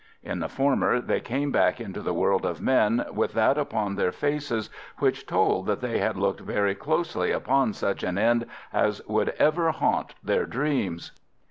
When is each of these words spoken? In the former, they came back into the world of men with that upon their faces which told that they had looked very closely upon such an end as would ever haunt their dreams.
In 0.23 0.39
the 0.39 0.49
former, 0.49 0.99
they 0.99 1.19
came 1.19 1.51
back 1.51 1.79
into 1.79 2.01
the 2.01 2.11
world 2.11 2.43
of 2.43 2.59
men 2.59 3.05
with 3.13 3.33
that 3.33 3.55
upon 3.55 3.93
their 3.93 4.11
faces 4.11 4.67
which 4.97 5.27
told 5.27 5.67
that 5.67 5.81
they 5.81 5.99
had 5.99 6.17
looked 6.17 6.39
very 6.39 6.73
closely 6.73 7.31
upon 7.31 7.73
such 7.73 8.01
an 8.01 8.17
end 8.17 8.47
as 8.73 9.03
would 9.05 9.29
ever 9.37 9.69
haunt 9.69 10.15
their 10.23 10.47
dreams. 10.47 11.11